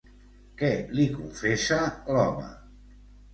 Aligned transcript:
Què 0.61 0.69
li 0.99 1.05
confessa 1.17 1.79
l'home? 2.17 2.49